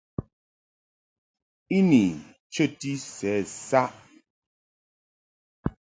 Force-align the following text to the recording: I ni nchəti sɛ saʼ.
I 1.77 1.77
ni 1.89 2.01
nchəti 2.47 2.91
sɛ 3.15 3.33
saʼ. 3.67 3.91